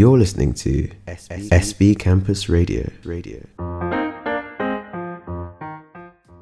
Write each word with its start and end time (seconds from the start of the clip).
You're 0.00 0.20
listening 0.24 0.52
to 0.64 0.72
SB 1.64 1.80
Campus 2.06 2.40
Radio. 2.48 2.84
Radio. 3.04 3.40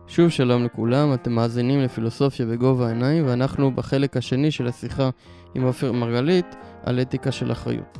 שוב 0.08 0.30
שלום 0.30 0.64
לכולם, 0.64 1.14
אתם 1.14 1.32
מאזינים 1.32 1.80
לפילוסופיה 1.80 2.46
בגובה 2.46 2.86
העיניים 2.86 3.26
ואנחנו 3.26 3.70
בחלק 3.70 4.16
השני 4.16 4.50
של 4.50 4.66
השיחה 4.66 5.10
עם 5.54 5.62
עופר 5.62 5.92
מרגלית 5.92 6.46
על 6.82 7.00
אתיקה 7.00 7.32
של 7.32 7.52
אחריות. 7.52 7.98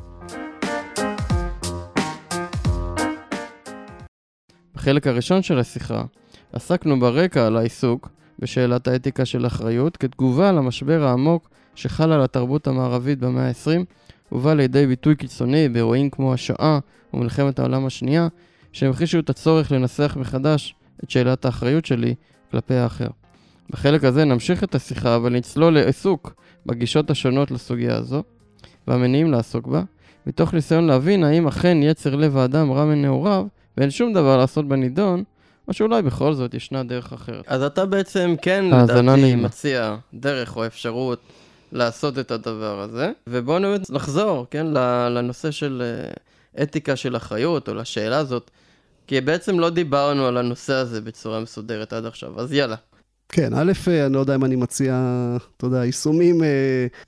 בחלק 4.74 5.06
הראשון 5.06 5.42
של 5.42 5.58
השיחה 5.58 6.04
עסקנו 6.52 7.00
ברקע 7.00 7.46
על 7.46 7.56
העיסוק 7.56 8.08
בשאלת 8.38 8.88
האתיקה 8.88 9.24
של 9.24 9.46
אחריות 9.46 9.96
כתגובה 9.96 10.52
למשבר 10.52 11.04
העמוק 11.04 11.48
שחל 11.74 12.12
על 12.12 12.22
התרבות 12.22 12.66
המערבית 12.66 13.18
במאה 13.18 13.48
ה-20 13.48 13.84
ובא 14.32 14.54
לידי 14.54 14.86
ביטוי 14.86 15.16
קיצוני 15.16 15.68
באירועים 15.68 16.10
כמו 16.10 16.34
השואה 16.34 16.78
ומלחמת 17.14 17.58
העולם 17.58 17.86
השנייה 17.86 18.28
שהמחישו 18.72 19.18
את 19.18 19.30
הצורך 19.30 19.72
לנסח 19.72 20.16
מחדש 20.20 20.74
את 21.04 21.10
שאלת 21.10 21.44
האחריות 21.44 21.86
שלי 21.86 22.14
כלפי 22.50 22.74
האחר. 22.74 23.08
בחלק 23.70 24.04
הזה 24.04 24.24
נמשיך 24.24 24.64
את 24.64 24.74
השיחה 24.74 25.18
ונצלול 25.22 25.74
לעיסוק 25.74 26.34
בגישות 26.66 27.10
השונות 27.10 27.50
לסוגיה 27.50 27.96
הזו 27.96 28.22
והמניעים 28.88 29.32
לעסוק 29.32 29.66
בה, 29.66 29.82
מתוך 30.26 30.54
ניסיון 30.54 30.86
להבין 30.86 31.24
האם 31.24 31.46
אכן 31.46 31.78
יצר 31.82 32.14
לב 32.14 32.36
האדם 32.36 32.72
רע 32.72 32.84
מנעוריו 32.84 33.46
ואין 33.76 33.90
שום 33.90 34.12
דבר 34.12 34.36
לעשות 34.36 34.68
בנידון, 34.68 35.24
או 35.68 35.72
שאולי 35.72 36.02
בכל 36.02 36.34
זאת 36.34 36.54
ישנה 36.54 36.82
דרך 36.82 37.12
אחרת. 37.12 37.44
אז 37.46 37.62
אתה 37.62 37.86
בעצם 37.86 38.34
כן, 38.42 38.64
לדעתי, 38.64 39.34
מציע 39.34 39.96
דרך 40.14 40.56
או 40.56 40.66
אפשרות 40.66 41.20
לעשות 41.72 42.18
את 42.18 42.30
הדבר 42.30 42.80
הזה, 42.80 43.12
ובואו 43.26 43.58
נחזור, 43.90 44.46
כן, 44.50 44.66
לנושא 45.10 45.50
של 45.50 45.82
אה, 45.84 46.62
אתיקה 46.62 46.96
של 46.96 47.16
אחריות, 47.16 47.68
או 47.68 47.74
לשאלה 47.74 48.18
הזאת, 48.18 48.50
כי 49.06 49.20
בעצם 49.20 49.58
לא 49.58 49.70
דיברנו 49.70 50.26
על 50.26 50.36
הנושא 50.36 50.72
הזה 50.72 51.00
בצורה 51.00 51.40
מסודרת 51.40 51.92
עד 51.92 52.06
עכשיו, 52.06 52.40
אז 52.40 52.52
יאללה. 52.52 52.76
כן, 53.28 53.54
א', 53.54 53.72
אה, 53.88 54.06
אני 54.06 54.14
לא 54.14 54.20
יודע 54.20 54.34
אם 54.34 54.44
אני 54.44 54.56
מציע, 54.56 54.94
אתה 55.56 55.66
יודע, 55.66 55.84
יישומים 55.84 56.42
אה, 56.42 56.48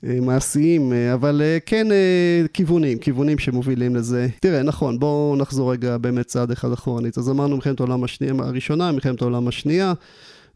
אה, 0.03 0.19
מעשיים, 0.21 0.93
אה, 0.93 1.13
אבל 1.13 1.41
אה, 1.43 1.57
כן 1.65 1.91
אה, 1.91 2.41
כיוונים, 2.53 2.99
כיוונים 2.99 3.39
שמובילים 3.39 3.95
לזה. 3.95 4.27
תראה, 4.39 4.63
נכון, 4.63 4.99
בואו 4.99 5.35
נחזור 5.37 5.71
רגע 5.71 5.97
באמת 5.97 6.25
צעד 6.25 6.51
אחד 6.51 6.71
אחורנית. 6.71 7.17
אז 7.17 7.29
אמרנו 7.29 7.55
מלחמת 7.55 7.79
העולם 7.79 8.03
השנייה, 8.03 8.33
הראשונה, 8.39 8.91
מלחמת 8.91 9.21
העולם 9.21 9.47
השנייה. 9.47 9.93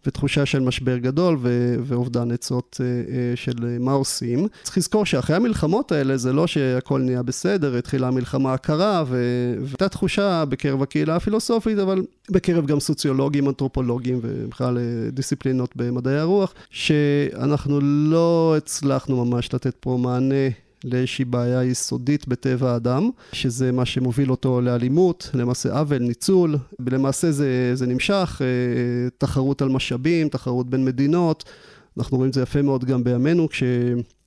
ותחושה 0.08 0.46
של 0.46 0.60
משבר 0.60 0.98
גדול 0.98 1.38
ו- 1.42 1.76
ואובדן 1.84 2.32
עצות 2.32 2.80
uh, 2.80 2.80
uh, 2.80 3.12
של 3.36 3.52
uh, 3.52 3.64
מה 3.80 3.92
עושים. 3.92 4.48
צריך 4.64 4.78
לזכור 4.78 5.06
שאחרי 5.06 5.36
המלחמות 5.36 5.92
האלה 5.92 6.18
זה 6.18 6.34
לא 6.34 6.48
שהכל 6.48 7.02
נהיה 7.02 7.24
בסדר, 7.24 7.78
התחילה 7.78 8.08
המלחמה 8.08 8.54
הקרה 8.54 9.04
והייתה 9.08 9.90
תחושה 9.90 10.46
בקרב 10.46 10.82
הקהילה 10.82 11.16
הפילוסופית, 11.16 11.78
אבל 11.78 12.04
בקרב 12.32 12.66
גם 12.66 12.80
סוציולוגים, 12.80 13.48
אנתרופולוגים 13.48 14.20
ובכלל 14.22 14.78
דיסציפלינות 15.12 15.76
במדעי 15.76 16.18
הרוח, 16.18 16.54
שאנחנו 16.70 17.80
לא 17.82 18.56
הצלחנו 18.58 19.26
ממש 19.26 19.54
לתת 19.54 19.76
פה 19.80 19.98
מענה 20.02 20.50
לאיזושהי 20.84 21.26
בעיה 21.26 21.64
יסודית 21.64 22.28
בטבע 22.28 22.72
האדם, 22.72 23.10
שזה 23.32 23.72
מה 23.72 23.86
שמוביל 23.86 24.32
אותו 24.32 24.62
לאלימות, 24.62 25.30
למעשה 25.34 25.80
עוול, 25.80 25.98
ניצול, 25.98 26.58
ולמעשה 26.80 27.32
זה, 27.32 27.72
זה 27.74 27.88
נמשך, 27.88 28.42
אה, 28.42 29.10
תחרות 29.18 29.62
על 29.62 29.70
משאבים, 29.70 30.30
תחרות 30.30 30.70
בין 30.70 30.86
מדינות, 30.86 31.44
אנחנו 31.98 32.18
רואים 32.18 32.30
את 32.30 32.34
זה 32.34 32.42
יפה 32.42 32.62
מאוד 32.62 32.86
גם 32.86 33.04
בימינו, 33.04 33.50
כש... 33.50 33.64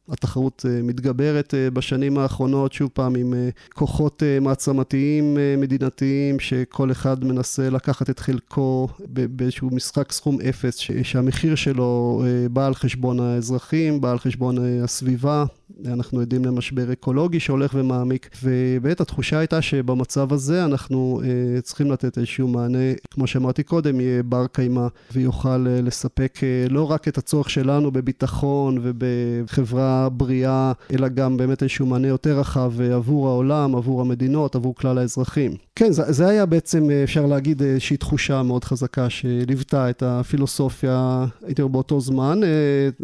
התחרות 0.08 0.64
אה, 0.68 0.82
מתגברת 0.82 1.54
אה, 1.54 1.70
בשנים 1.70 2.18
האחרונות, 2.18 2.72
שוב 2.72 2.90
פעם 2.92 3.16
עם 3.16 3.34
כוחות 3.74 4.22
מעצמתיים 4.40 5.38
מדינתיים, 5.58 6.40
שכל 6.40 6.90
אחד 6.90 7.24
מנסה 7.24 7.70
לקחת 7.70 8.10
את 8.10 8.18
חלקו 8.18 8.88
באיזשהו 9.08 9.70
משחק 9.72 10.12
סכום 10.12 10.40
אפס, 10.40 10.76
שהמחיר 11.02 11.54
שלו 11.54 12.22
בא 12.52 12.66
על 12.66 12.74
חשבון 12.74 13.20
האזרחים, 13.20 14.00
בא 14.00 14.10
על 14.10 14.18
חשבון 14.18 14.56
הסביבה, 14.84 15.44
אנחנו 15.86 16.20
עדים 16.20 16.44
למשבר 16.44 16.92
אקולוגי 16.92 17.40
שהולך 17.40 17.72
ומעמיק, 17.74 18.30
ובאמת 18.42 19.00
התחושה 19.00 19.38
הייתה 19.38 19.62
שבמצב 19.62 20.32
הזה 20.32 20.64
אנחנו 20.64 21.20
צריכים 21.62 21.90
לתת 21.90 22.18
איזשהו 22.18 22.48
מענה, 22.48 22.92
כמו 23.10 23.26
שאמרתי 23.26 23.62
קודם, 23.62 24.00
יהיה 24.00 24.22
בר 24.22 24.46
קיימא 24.46 24.86
ויוכל 25.12 25.56
לספק 25.58 26.38
לא 26.70 26.90
רק 26.90 27.08
את 27.08 27.18
הצורך 27.18 27.50
שלנו 27.50 27.90
בביטחון 27.90 28.78
ובחברה 28.82 29.95
בריאה, 30.12 30.72
אלא 30.92 31.08
גם 31.08 31.36
באמת 31.36 31.62
איזשהו 31.62 31.86
מענה 31.86 32.08
יותר 32.08 32.38
רחב 32.38 32.72
uh, 32.78 32.94
עבור 32.94 33.28
העולם, 33.28 33.74
עבור 33.74 34.00
המדינות, 34.00 34.54
עבור 34.54 34.74
כלל 34.74 34.98
האזרחים. 34.98 35.52
כן, 35.74 35.92
זה, 35.92 36.12
זה 36.12 36.28
היה 36.28 36.46
בעצם, 36.46 36.90
אפשר 37.04 37.26
להגיד, 37.26 37.62
איזושהי 37.62 37.96
תחושה 37.96 38.42
מאוד 38.42 38.64
חזקה 38.64 39.10
שליוותה 39.10 39.90
את 39.90 40.02
הפילוסופיה, 40.02 41.26
הייתי 41.46 41.62
אומר 41.62 41.72
באותו 41.72 42.00
זמן, 42.00 42.40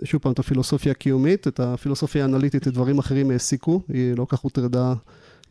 שוב 0.05 0.21
פעם, 0.21 0.33
את 0.33 0.39
הפילוסופיה 0.39 0.93
הקיומית, 0.93 1.49
את 1.49 1.61
הפילוסופיה 1.61 2.23
האנליטית. 2.23 2.63
את 2.69 2.73
דברים 2.73 2.99
אחרים 2.99 3.31
העסיקו, 3.31 3.81
היא 3.89 4.15
לא 4.17 4.27
כך 4.29 4.41
הוטרדה, 4.41 4.95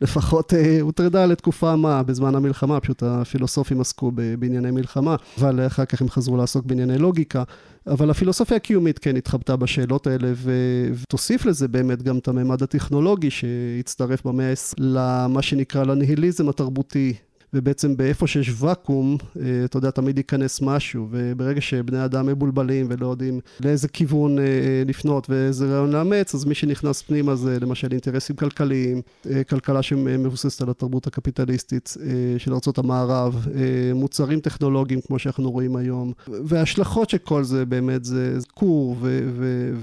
לפחות 0.00 0.54
אה, 0.54 0.80
הוטרדה 0.80 1.26
לתקופה 1.26 1.76
מה, 1.76 2.02
בזמן 2.02 2.34
המלחמה, 2.34 2.80
פשוט 2.80 3.02
הפילוסופים 3.02 3.80
עסקו 3.80 4.12
בענייני 4.38 4.70
מלחמה, 4.70 5.16
אבל 5.38 5.66
אחר 5.66 5.84
כך 5.84 6.00
הם 6.00 6.08
חזרו 6.08 6.36
לעסוק 6.36 6.66
בענייני 6.66 6.98
לוגיקה. 6.98 7.42
אבל 7.86 8.10
הפילוסופיה 8.10 8.56
הקיומית 8.56 8.98
כן 8.98 9.16
התחבטה 9.16 9.56
בשאלות 9.56 10.06
האלה, 10.06 10.32
ותוסיף 10.42 11.46
לזה 11.46 11.68
באמת 11.68 12.02
גם 12.02 12.18
את 12.18 12.28
הממד 12.28 12.62
הטכנולוגי 12.62 13.30
שהצטרף 13.30 14.26
במאה 14.26 14.50
ה-20 14.50 14.74
למה 14.78 15.42
שנקרא 15.42 15.84
לניהיליזם 15.84 16.48
התרבותי. 16.48 17.14
ובעצם 17.54 17.96
באיפה 17.96 18.26
שיש 18.26 18.52
ואקום, 18.58 19.16
אה, 19.40 19.64
אתה 19.64 19.78
יודע, 19.78 19.90
תמיד 19.90 20.18
ייכנס 20.18 20.62
משהו, 20.62 21.08
וברגע 21.10 21.60
שבני 21.60 22.04
אדם 22.04 22.26
מבולבלים 22.26 22.86
ולא 22.90 23.06
יודעים 23.06 23.40
לאיזה 23.60 23.88
כיוון 23.88 24.38
אה, 24.38 24.44
לפנות 24.86 25.30
ואיזה 25.30 25.66
רעיון 25.66 25.92
לאמץ, 25.92 26.34
אז 26.34 26.44
מי 26.44 26.54
שנכנס 26.54 27.02
פנימה 27.02 27.36
זה 27.36 27.58
למשל 27.60 27.92
אינטרסים 27.92 28.36
כלכליים, 28.36 29.00
אה, 29.30 29.44
כלכלה 29.44 29.82
שמבוססת 29.82 30.62
על 30.62 30.70
התרבות 30.70 31.06
הקפיטליסטית 31.06 31.96
של 32.38 32.54
ארצות 32.54 32.78
המערב, 32.78 33.46
מוצרים 33.94 34.40
טכנולוגיים 34.40 35.00
כמו 35.00 35.18
שאנחנו 35.18 35.50
רואים 35.50 35.76
היום, 35.76 36.12
וההשלכות 36.44 37.10
של 37.10 37.18
כל 37.18 37.44
זה 37.44 37.64
באמת 37.64 38.04
זה 38.04 38.38
כור 38.54 38.96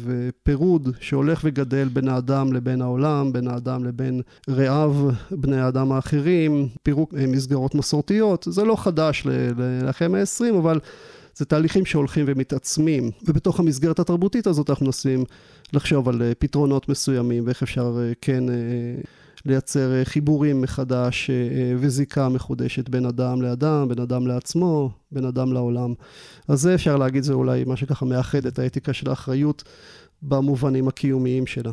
ופירוד 0.03 0.89
שהולך 0.99 1.41
וגדל 1.43 1.87
בין 1.87 2.07
האדם 2.07 2.53
לבין 2.53 2.81
העולם, 2.81 3.33
בין 3.33 3.47
האדם 3.47 3.85
לבין 3.85 4.21
רעיו, 4.49 4.95
בני 5.31 5.57
האדם 5.57 5.91
האחרים, 5.91 6.67
פירוק 6.83 7.13
מסגרות. 7.13 7.58
מסגרות 7.59 7.75
מסורתיות, 7.75 8.47
זה 8.49 8.63
לא 8.63 8.75
חדש 8.75 9.27
לאחרי 9.83 10.05
המאה 10.05 10.21
ה-20, 10.21 10.57
אבל 10.57 10.79
זה 11.35 11.45
תהליכים 11.45 11.85
שהולכים 11.85 12.25
ומתעצמים, 12.27 13.11
ובתוך 13.23 13.59
המסגרת 13.59 13.99
התרבותית 13.99 14.47
הזאת 14.47 14.69
אנחנו 14.69 14.85
מנסים 14.85 15.23
לחשוב 15.73 16.09
על 16.09 16.21
אה, 16.21 16.31
פתרונות 16.39 16.89
מסוימים 16.89 17.45
ואיך 17.45 17.63
אפשר 17.63 17.97
אה, 17.99 18.11
כן 18.21 18.49
אה, 18.49 18.55
לייצר 19.45 20.03
חיבורים 20.03 20.61
מחדש 20.61 21.29
וזיקה 21.77 22.29
מחודשת 22.29 22.89
בין 22.89 23.05
אדם 23.05 23.41
לאדם, 23.41 23.87
בין 23.89 23.99
אדם 23.99 24.27
לעצמו, 24.27 24.89
בין 25.11 25.25
אדם 25.25 25.53
לעולם. 25.53 25.93
אז 26.47 26.61
זה 26.61 26.75
אפשר 26.75 26.97
להגיד, 26.97 27.23
זה 27.23 27.33
אולי 27.33 27.63
מה 27.63 27.75
שככה 27.75 28.05
מאחד 28.05 28.45
את 28.45 28.59
האתיקה 28.59 28.93
של 28.93 29.09
האחריות 29.09 29.63
במובנים 30.21 30.87
הקיומיים 30.87 31.47
שלה. 31.47 31.71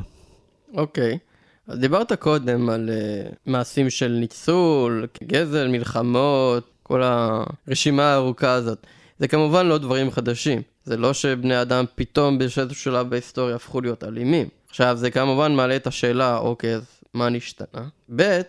אוקיי. 0.75 1.15
Okay. 1.15 1.36
דיברת 1.75 2.13
קודם 2.13 2.69
על 2.69 2.89
uh, 2.89 3.35
מעשים 3.47 3.91
של 3.91 4.09
ניצול, 4.09 5.07
גזל, 5.25 5.69
מלחמות, 5.69 6.65
כל 6.83 7.03
הרשימה 7.03 8.03
הארוכה 8.03 8.53
הזאת. 8.53 8.87
זה 9.19 9.29
כמובן 9.29 9.67
לא 9.67 9.79
דברים 9.79 10.11
חדשים. 10.11 10.63
זה 10.85 10.97
לא 10.97 11.13
שבני 11.13 11.63
אדם 11.63 11.85
פתאום 11.95 12.39
בשלב 12.39 12.73
שלב 12.73 13.11
בהיסטוריה 13.11 13.57
הפכו 13.57 13.81
להיות 13.81 14.05
אלימים. 14.05 14.49
עכשיו, 14.69 14.97
זה 14.97 15.11
כמובן 15.11 15.55
מעלה 15.55 15.77
את 15.77 15.87
השאלה, 15.87 16.39
אוקיי, 16.39 16.75
אז 16.75 16.85
מה 17.15 17.29
נשתנה? 17.29 17.83
ב', 18.17 18.41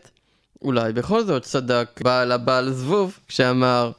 אולי 0.61 0.93
בכל 0.93 1.23
זאת 1.23 1.43
צדק 1.43 1.99
בעל 2.03 2.31
הבעל 2.31 2.71
זבוב, 2.71 3.19
כשאמר, 3.27 3.91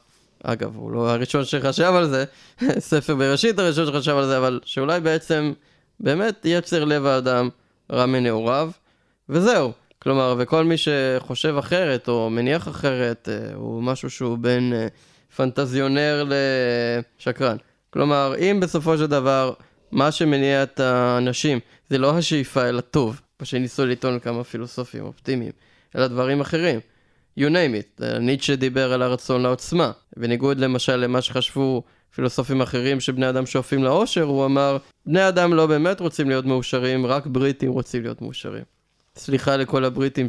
אגב, 0.43 0.75
הוא 0.75 0.91
לא 0.91 1.09
הראשון 1.09 1.45
שחשב 1.45 1.93
על 1.95 2.09
זה, 2.09 2.25
ספר 2.89 3.15
בראשית 3.15 3.59
הראשון 3.59 3.85
שחשב 3.85 4.15
על 4.15 4.25
זה, 4.25 4.37
אבל 4.37 4.59
שאולי 4.65 4.99
בעצם 4.99 5.53
באמת 5.99 6.45
יצר 6.45 6.85
לב 6.85 7.05
האדם 7.05 7.49
רע 7.91 8.05
מנעוריו, 8.05 8.71
וזהו. 9.29 9.71
כלומר, 10.01 10.35
וכל 10.37 10.63
מי 10.63 10.75
שחושב 10.77 11.55
אחרת 11.59 12.07
או 12.07 12.29
מניח 12.29 12.67
אחרת, 12.67 13.29
אה, 13.31 13.55
הוא 13.55 13.83
משהו 13.83 14.09
שהוא 14.09 14.37
בין 14.37 14.73
אה, 14.73 14.87
פנטזיונר 15.35 16.25
לשקרן. 17.19 17.57
כלומר, 17.89 18.33
אם 18.39 18.59
בסופו 18.61 18.97
של 18.97 19.05
דבר, 19.05 19.53
מה 19.91 20.11
שמניע 20.11 20.63
את 20.63 20.79
האנשים 20.79 21.59
זה 21.89 21.97
לא 21.97 22.17
השאיפה 22.17 22.69
אל 22.69 22.79
הטוב, 22.79 23.21
מה 23.39 23.45
שניסו 23.45 23.85
לטעון 23.85 24.19
כמה 24.19 24.43
פילוסופים 24.43 25.05
אופטימיים, 25.05 25.51
אלא 25.95 26.07
דברים 26.07 26.41
אחרים. 26.41 26.79
You 27.39 27.41
name 27.41 27.99
it. 27.99 28.03
אה, 28.03 28.19
ניטשה 28.19 28.55
דיבר 28.55 28.93
על 28.93 29.01
הרצון 29.01 29.41
לעוצמה. 29.41 29.91
בניגוד 30.17 30.59
למשל 30.59 30.95
למה 30.95 31.21
שחשבו 31.21 31.83
פילוסופים 32.15 32.61
אחרים 32.61 32.99
שבני 32.99 33.29
אדם 33.29 33.45
שואפים 33.45 33.83
לאושר, 33.83 34.23
הוא 34.23 34.45
אמר, 34.45 34.77
בני 35.05 35.27
אדם 35.27 35.53
לא 35.53 35.67
באמת 35.67 35.99
רוצים 35.99 36.29
להיות 36.29 36.45
מאושרים, 36.45 37.05
רק 37.05 37.27
בריטים 37.27 37.71
רוצים 37.71 38.03
להיות 38.03 38.21
מאושרים. 38.21 38.78
סליחה 39.19 39.57
לכל 39.57 39.85
הבריטים 39.85 40.27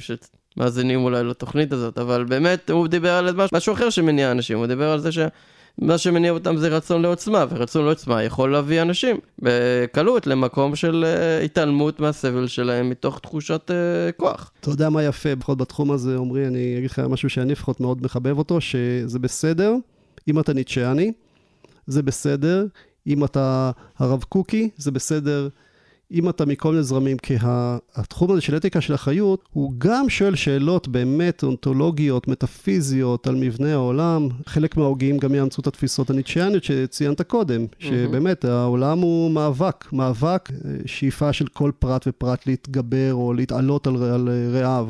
מאזינים 0.56 1.04
אולי 1.04 1.24
לתוכנית 1.24 1.72
הזאת, 1.72 1.98
אבל 1.98 2.24
באמת 2.24 2.70
הוא 2.70 2.88
דיבר 2.88 3.12
על 3.12 3.36
משהו 3.52 3.72
אחר 3.72 3.90
שמניע 3.90 4.30
אנשים, 4.30 4.58
הוא 4.58 4.66
דיבר 4.66 4.90
על 4.90 5.00
זה 5.00 5.12
שמה 5.12 5.98
שמניע 5.98 6.32
אותם 6.32 6.56
זה 6.56 6.68
רצון 6.68 7.02
לעוצמה, 7.02 7.44
ורצון 7.50 7.84
לעוצמה 7.84 8.22
יכול 8.22 8.52
להביא 8.52 8.82
אנשים 8.82 9.16
בקלות 9.38 10.26
למקום 10.26 10.76
של 10.76 11.04
uh, 11.04 11.44
התעלמות 11.44 12.00
מהסבל 12.00 12.46
שלהם 12.46 12.90
מתוך 12.90 13.18
תחושת 13.18 13.70
uh, 13.70 14.12
כוח. 14.16 14.52
אתה 14.60 14.70
יודע 14.70 14.90
מה 14.90 15.02
יפה, 15.02 15.32
לפחות 15.32 15.58
בתחום 15.58 15.90
הזה, 15.90 16.16
עמרי, 16.16 16.46
אני 16.46 16.74
אגיד 16.78 16.90
לך 16.90 16.98
משהו 16.98 17.30
שאני 17.30 17.52
לפחות 17.52 17.80
מאוד 17.80 18.02
מחבב 18.02 18.38
אותו, 18.38 18.60
שזה 18.60 19.18
בסדר, 19.18 19.74
אם 20.28 20.40
אתה 20.40 20.52
ניטשיאני, 20.52 21.12
זה 21.86 22.02
בסדר, 22.02 22.66
אם 23.06 23.24
אתה 23.24 23.70
הרב 23.98 24.24
קוקי, 24.28 24.70
זה 24.76 24.90
בסדר. 24.90 25.48
אם 26.12 26.28
אתה 26.28 26.46
מכל 26.46 26.70
מיני 26.70 26.82
זרמים, 26.82 27.18
כי 27.18 27.36
התחום 27.94 28.30
הזה 28.30 28.40
של 28.40 28.56
אתיקה 28.56 28.80
של 28.80 28.94
החיות, 28.94 29.48
הוא 29.52 29.72
גם 29.78 30.08
שואל 30.08 30.34
שאלות 30.34 30.88
באמת 30.88 31.42
אונתולוגיות, 31.42 32.28
מטאפיזיות, 32.28 33.26
על 33.26 33.34
מבנה 33.34 33.72
העולם. 33.72 34.28
חלק 34.46 34.76
מההוגים 34.76 35.18
גם 35.18 35.34
יאמצו 35.34 35.62
את 35.62 35.66
התפיסות 35.66 36.10
הניטשיאניות 36.10 36.64
שציינת 36.64 37.22
קודם, 37.22 37.66
שבאמת 37.78 38.44
העולם 38.44 38.98
הוא 38.98 39.30
מאבק, 39.30 39.92
מאבק, 39.92 40.48
שאיפה 40.86 41.32
של 41.32 41.46
כל 41.46 41.70
פרט 41.78 42.04
ופרט 42.06 42.46
להתגבר 42.46 43.14
או 43.14 43.32
להתעלות 43.32 43.86
על, 43.86 44.02
על 44.02 44.28
רעיו. 44.52 44.88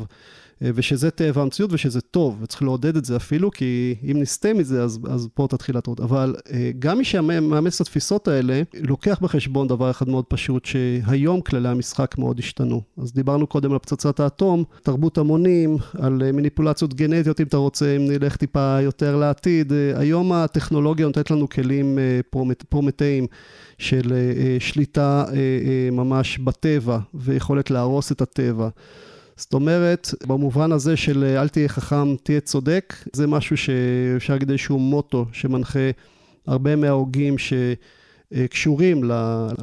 ושזה 0.61 1.11
טבע 1.11 1.41
המציאות 1.41 1.73
ושזה 1.73 2.01
טוב, 2.01 2.37
וצריך 2.41 2.61
לעודד 2.61 2.97
את 2.97 3.05
זה 3.05 3.15
אפילו, 3.15 3.51
כי 3.51 3.95
אם 4.11 4.21
נסטה 4.21 4.53
מזה, 4.53 4.83
אז, 4.83 4.99
אז 5.09 5.27
פה 5.33 5.47
תתחיל 5.49 5.77
הטעות. 5.77 5.99
אבל 5.99 6.35
אה, 6.53 6.71
גם 6.79 6.97
מי 6.97 7.03
שמאמץ 7.03 7.75
את 7.75 7.81
התפיסות 7.81 8.27
האלה, 8.27 8.61
לוקח 8.73 9.19
בחשבון 9.21 9.67
דבר 9.67 9.91
אחד 9.91 10.09
מאוד 10.09 10.25
פשוט, 10.25 10.65
שהיום 10.65 11.41
כללי 11.41 11.69
המשחק 11.69 12.17
מאוד 12.17 12.39
השתנו. 12.39 12.81
אז 12.97 13.13
דיברנו 13.13 13.47
קודם 13.47 13.71
על 13.71 13.79
פצצת 13.79 14.19
האטום, 14.19 14.63
תרבות 14.83 15.17
המונים, 15.17 15.77
על 15.99 16.23
אה, 16.25 16.31
מניפולציות 16.31 16.93
גנטיות, 16.93 17.41
אם 17.41 17.45
אתה 17.45 17.57
רוצה, 17.57 17.95
אם 17.95 18.05
נלך 18.07 18.35
טיפה 18.35 18.77
יותר 18.81 19.15
לעתיד. 19.15 19.73
אה, 19.73 19.91
היום 19.95 20.31
הטכנולוגיה 20.31 21.05
נותנת 21.05 21.31
לנו 21.31 21.49
כלים 21.49 21.99
פרומט, 22.29 22.63
פרומטאים. 22.63 23.27
של 23.77 24.13
שליטה 24.59 25.25
ממש 25.91 26.37
בטבע 26.37 26.99
ויכולת 27.13 27.71
להרוס 27.71 28.11
את 28.11 28.21
הטבע. 28.21 28.69
זאת 29.41 29.53
אומרת, 29.53 30.09
במובן 30.27 30.71
הזה 30.71 30.97
של 30.97 31.23
אל 31.23 31.47
תהיה 31.47 31.67
חכם, 31.69 32.15
תהיה 32.15 32.39
צודק, 32.39 32.95
זה 33.13 33.27
משהו 33.27 33.57
שאפשר 33.57 34.33
להגיד 34.33 34.49
איזשהו 34.49 34.79
מוטו 34.79 35.25
שמנחה 35.31 35.89
הרבה 36.47 36.75
מההוגים 36.75 37.35
שקשורים 37.37 39.03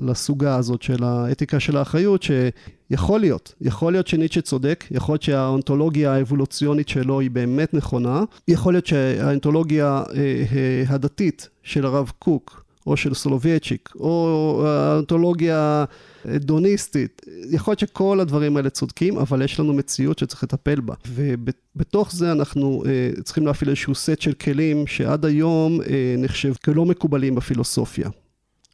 לסוגה 0.02 0.56
הזאת 0.56 0.82
של 0.82 1.04
האתיקה 1.04 1.60
של 1.60 1.76
האחריות, 1.76 2.22
שיכול 2.22 3.20
להיות, 3.20 3.54
יכול 3.60 3.92
להיות 3.92 4.06
שניטשה 4.06 4.40
צודק, 4.40 4.84
יכול 4.90 5.12
להיות 5.12 5.22
שהאונתולוגיה 5.22 6.12
האבולוציונית 6.14 6.88
שלו 6.88 7.20
היא 7.20 7.30
באמת 7.30 7.74
נכונה, 7.74 8.22
יכול 8.48 8.74
להיות 8.74 8.86
שהאונתולוגיה 8.86 10.02
אה, 10.14 10.44
אה, 10.56 10.82
הדתית 10.88 11.48
של 11.62 11.86
הרב 11.86 12.12
קוק, 12.18 12.67
או 12.88 12.96
של 12.96 13.14
סולובייצ'יק, 13.14 13.88
או 14.00 14.62
האונתולוגיה 14.66 15.84
דוניסטית. 16.26 17.22
יכול 17.50 17.72
להיות 17.72 17.78
שכל 17.78 18.20
הדברים 18.20 18.56
האלה 18.56 18.70
צודקים, 18.70 19.18
אבל 19.18 19.42
יש 19.42 19.60
לנו 19.60 19.72
מציאות 19.74 20.18
שצריך 20.18 20.42
לטפל 20.42 20.80
בה. 20.80 20.94
ובתוך 21.08 22.12
זה 22.12 22.32
אנחנו 22.32 22.82
uh, 22.84 23.22
צריכים 23.22 23.46
להפעיל 23.46 23.70
איזשהו 23.70 23.94
סט 23.94 24.20
של 24.20 24.32
כלים 24.32 24.86
שעד 24.86 25.24
היום 25.24 25.80
uh, 25.80 25.84
נחשב 26.18 26.52
כלא 26.64 26.84
מקובלים 26.84 27.34
בפילוסופיה. 27.34 28.08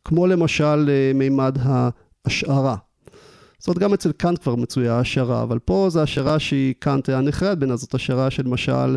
כמו 0.05 0.27
למשל 0.27 0.89
uh, 0.89 1.17
מימד 1.17 1.59
ההשערה. 1.63 2.77
זאת 3.59 3.69
אומרת, 3.69 3.79
גם 3.79 3.95
אצל 3.95 4.13
קאנט 4.13 4.43
כבר 4.43 4.55
מצויה 4.55 4.99
השערה, 4.99 5.43
אבל 5.43 5.59
פה 5.59 5.87
זו 5.91 6.01
השערה 6.01 6.39
שהיא 6.39 6.75
קאנט 6.79 7.09
היה 7.09 7.21
נחרד 7.21 7.61
בין, 7.61 7.77
זאת 7.77 7.95
השערה 7.95 8.31
של 8.31 8.43
למשל 8.47 8.97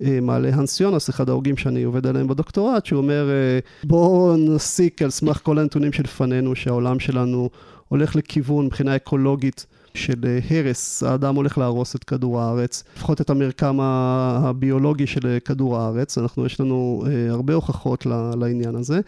מעלה 0.00 0.48
הנס 0.54 0.80
יונס, 0.80 1.10
אחד 1.10 1.28
ההוגים 1.28 1.56
שאני 1.56 1.82
עובד 1.82 2.06
עליהם 2.06 2.28
בדוקטורט, 2.28 2.86
שהוא 2.86 2.98
אומר, 2.98 3.28
בואו 3.84 4.36
נסיק 4.36 5.02
על 5.02 5.10
סמך 5.10 5.40
כל 5.42 5.58
הנתונים 5.58 5.92
שלפנינו, 5.92 6.56
שהעולם 6.56 7.00
שלנו 7.00 7.50
הולך 7.88 8.16
לכיוון 8.16 8.66
מבחינה 8.66 8.96
אקולוגית 8.96 9.66
של 9.94 10.24
אה, 10.26 10.38
הרס, 10.50 11.02
האדם 11.02 11.34
הולך 11.34 11.58
להרוס 11.58 11.96
את 11.96 12.04
כדור 12.04 12.40
הארץ, 12.40 12.84
לפחות 12.96 13.20
את 13.20 13.30
המרקם 13.30 13.80
הביולוגי 13.80 15.06
של 15.06 15.26
אה, 15.26 15.40
כדור 15.40 15.78
הארץ, 15.78 16.18
אנחנו, 16.18 16.46
יש 16.46 16.60
לנו 16.60 17.04
אה, 17.06 17.30
הרבה 17.30 17.54
הוכחות 17.54 18.06
לעניין 18.40 18.74
הזה. 18.74 19.00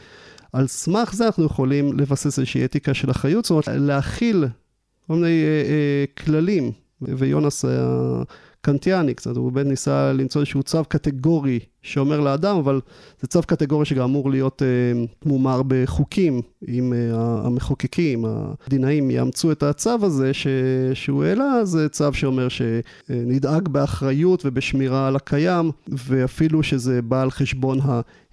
על 0.52 0.66
סמך 0.66 1.14
זה 1.14 1.26
אנחנו 1.26 1.44
יכולים 1.44 1.98
לבסס 1.98 2.38
איזושהי 2.38 2.64
אתיקה 2.64 2.94
של 2.94 3.10
אחריות, 3.10 3.44
זאת 3.44 3.50
אומרת 3.50 3.68
להכיל 3.68 4.44
כל 5.06 5.14
מיני 5.14 5.44
כללים, 6.24 6.72
ויונס 7.02 7.64
היה 7.64 8.22
קנטיאני 8.66 9.14
קצת, 9.14 9.36
הוא 9.36 9.52
באמת 9.52 9.66
ניסה 9.66 10.12
למצוא 10.12 10.40
איזשהו 10.40 10.62
צו 10.62 10.84
קטגורי 10.88 11.58
שאומר 11.82 12.20
לאדם, 12.20 12.56
אבל 12.56 12.80
זה 13.20 13.26
צו 13.26 13.42
קטגורי 13.42 13.84
שגם 13.84 14.02
אמור 14.02 14.30
להיות 14.30 14.62
אה, 14.62 15.04
מומר 15.24 15.62
בחוקים, 15.66 16.40
אם 16.68 16.92
אה, 16.92 17.46
המחוקקים, 17.46 18.24
הדינאים 18.66 19.10
יאמצו 19.10 19.52
את 19.52 19.62
הצו 19.62 19.98
הזה 20.02 20.34
ש, 20.34 20.46
שהוא 20.94 21.24
העלה, 21.24 21.64
זה 21.64 21.88
צו 21.88 22.12
שאומר 22.12 22.48
שנדאג 22.48 23.68
באחריות 23.68 24.46
ובשמירה 24.46 25.08
על 25.08 25.16
הקיים, 25.16 25.70
ואפילו 25.88 26.62
שזה 26.62 27.02
בא 27.02 27.22
על 27.22 27.30
חשבון 27.30 27.78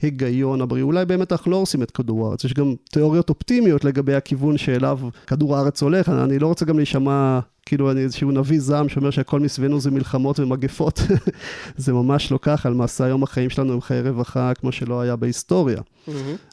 ההיגיון 0.02 0.62
הבריא. 0.62 0.84
אולי 0.84 1.06
באמת 1.06 1.32
אנחנו 1.32 1.52
לא 1.52 1.56
הורסים 1.56 1.84
את 1.84 1.92
כדור 1.92 2.28
הארץ, 2.28 2.44
יש 2.44 2.54
גם 2.54 2.76
תיאוריות 2.92 3.30
אופטימיות 3.30 3.86
לגבי 3.86 4.14
הכיוון 4.16 4.58
שאליו 4.58 5.00
כדור 5.28 5.58
הארץ 5.58 5.84
הולך, 5.84 6.10
אני 6.10 6.40
לא 6.40 6.48
רוצה 6.48 6.66
גם 6.66 6.78
להישמע 6.78 7.40
כאילו 7.66 7.92
אני 7.92 8.02
איזשהו 8.02 8.32
נביא 8.32 8.60
זעם 8.60 8.90
שאומר 8.90 9.10
שהכל 9.10 9.40
מסביבנו 9.40 9.80
זה 9.80 9.92
מלחמות 9.92 10.40
ומגפות, 10.40 11.02
זה 11.78 11.94
ממש 11.94 12.32
לא 12.32 12.40
ככה, 12.42 12.70
למעשה 12.70 13.06
היום 13.06 13.24
החיים 13.24 13.50
שלנו 13.50 13.74
הם 13.74 13.82
חיי 13.82 14.02
רווחה 14.02 14.52
כמו 14.54 14.72
שלא 14.72 15.02
היה 15.02 15.16
בהיסטוריה. 15.16 15.78
Mm-hmm. 15.78 16.12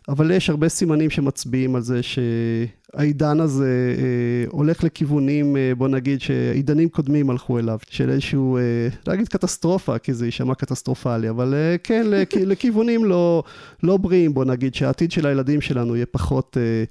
אבל 0.09 0.31
יש 0.31 0.51
הרבה 0.51 0.69
סימנים 0.69 1.11
שמצביעים 1.11 1.77
על 1.77 1.83
זה 1.83 2.01
שהעידן 2.03 3.41
הזה 3.41 3.95
אה, 3.99 4.51
הולך 4.51 4.85
לכיוונים, 4.85 5.57
אה, 5.57 5.73
בוא 5.79 5.89
נגיד 5.89 6.21
שעידנים 6.21 6.89
קודמים 6.89 7.31
הלכו 7.31 7.59
אליו, 7.59 7.79
של 7.91 8.11
איזשהו, 8.11 8.57
אה, 8.57 8.63
לא 9.07 9.15
אגיד 9.15 9.29
קטסטרופה, 9.29 9.99
כי 9.99 10.15
זה 10.15 10.27
יישמע 10.27 10.55
קטסטרופלי, 10.55 11.31
אבל 11.31 11.55
אה, 11.55 11.77
כן, 11.85 12.07
לכ- 12.07 12.37
לכיוונים 12.51 13.05
לא, 13.05 13.43
לא 13.83 13.97
בריאים, 13.97 14.35
בוא 14.35 14.45
נגיד, 14.45 14.75
שהעתיד 14.75 15.13
של 15.13 15.27
הילדים 15.27 15.61
שלנו 15.61 15.97
יהיה 15.97 16.07
פחות... 16.07 16.57
אה, 16.61 16.85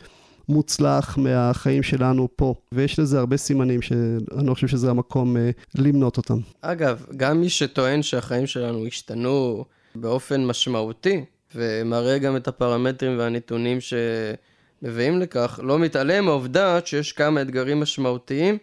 מוצלח 0.49 1.17
מהחיים 1.17 1.83
שלנו 1.83 2.27
פה, 2.35 2.53
ויש 2.71 2.99
לזה 2.99 3.19
הרבה 3.19 3.37
סימנים 3.37 3.81
שאני 3.81 4.47
לא 4.47 4.53
חושב 4.53 4.67
שזה 4.67 4.89
המקום 4.89 5.35
uh, 5.35 5.39
למנות 5.81 6.17
אותם. 6.17 6.37
אגב, 6.61 7.05
גם 7.17 7.41
מי 7.41 7.49
שטוען 7.49 8.01
שהחיים 8.01 8.47
שלנו 8.47 8.85
השתנו 8.85 9.65
באופן 9.95 10.45
משמעותי, 10.45 11.25
ומראה 11.55 12.17
גם 12.17 12.35
את 12.35 12.47
הפרמטרים 12.47 13.19
והנתונים 13.19 13.77
שמביאים 13.81 15.19
לכך, 15.19 15.59
לא 15.63 15.79
מתעלם 15.79 16.25
מהעובדה 16.25 16.79
שיש 16.85 17.11
כמה 17.11 17.41
אתגרים 17.41 17.79
משמעותיים 17.79 18.57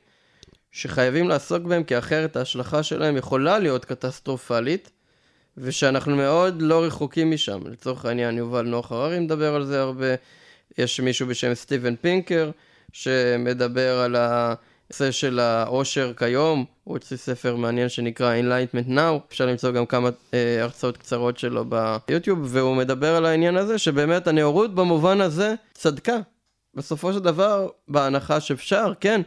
שחייבים 0.73 1.29
לעסוק 1.29 1.63
בהם, 1.63 1.85
כי 1.85 1.99
אחרת 1.99 2.37
ההשלכה 2.37 2.83
שלהם 2.83 3.17
יכולה 3.17 3.59
להיות 3.59 3.85
קטסטרופלית, 3.85 4.91
ושאנחנו 5.59 6.17
מאוד 6.17 6.63
לא 6.63 6.85
רחוקים 6.85 7.31
משם. 7.31 7.61
לצורך 7.67 8.05
העניין, 8.05 8.39
יובל 8.39 8.67
נוח 8.67 8.93
הררי 8.93 9.19
מדבר 9.19 9.55
על 9.55 9.65
זה 9.65 9.81
הרבה. 9.81 10.15
יש 10.79 11.01
מישהו 11.01 11.27
בשם 11.27 11.55
סטיבן 11.55 11.97
פינקר, 11.97 12.51
שמדבר 12.93 13.99
על 13.99 14.17
הנושא 14.17 15.11
של 15.11 15.39
העושר 15.39 16.13
כיום, 16.17 16.65
הוא 16.85 16.95
הוציא 16.95 17.17
ספר 17.17 17.57
מעניין 17.57 17.89
שנקרא 17.89 18.35
Enlightenment 18.41 18.91
Now, 18.91 19.29
אפשר 19.29 19.47
למצוא 19.47 19.71
גם 19.71 19.87
כמה 19.87 20.11
אה, 20.35 20.63
הרצאות 20.63 20.97
קצרות 20.97 21.39
שלו 21.39 21.65
ביוטיוב, 22.09 22.39
והוא 22.43 22.77
מדבר 22.77 23.17
על 23.17 23.27
העניין 23.27 23.57
הזה 23.57 23.79
שבאמת 23.79 24.27
הנאורות 24.27 24.75
במובן 24.75 25.21
הזה 25.21 25.55
צדקה. 25.75 26.17
בסופו 26.75 27.13
של 27.13 27.19
דבר, 27.19 27.69
בהנחה 27.89 28.41
שאפשר, 28.41 28.93
כן, 29.01 29.21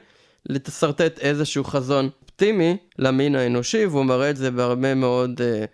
לתשרטט 0.49 1.19
איזשהו 1.19 1.63
חזון 1.63 2.09
אופטימי 2.21 2.77
למין 2.99 3.35
האנושי, 3.35 3.85
והוא 3.85 4.05
מראה 4.05 4.29
את 4.29 4.37
זה 4.37 4.51
בהרבה 4.51 4.95
מאוד 4.95 5.41
אה, 5.41 5.65